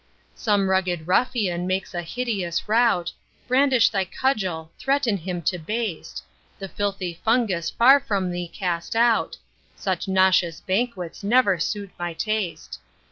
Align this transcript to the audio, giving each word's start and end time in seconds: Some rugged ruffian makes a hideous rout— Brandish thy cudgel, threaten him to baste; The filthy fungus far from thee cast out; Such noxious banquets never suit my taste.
Some 0.33 0.67
rugged 0.71 1.07
ruffian 1.07 1.67
makes 1.67 1.93
a 1.93 2.01
hideous 2.01 2.67
rout— 2.67 3.13
Brandish 3.47 3.89
thy 3.89 4.03
cudgel, 4.03 4.71
threaten 4.79 5.15
him 5.15 5.43
to 5.43 5.59
baste; 5.59 6.23
The 6.57 6.67
filthy 6.69 7.21
fungus 7.23 7.69
far 7.69 7.99
from 7.99 8.31
thee 8.31 8.47
cast 8.47 8.95
out; 8.95 9.37
Such 9.75 10.07
noxious 10.07 10.59
banquets 10.59 11.23
never 11.23 11.59
suit 11.59 11.91
my 11.99 12.13
taste. 12.15 12.79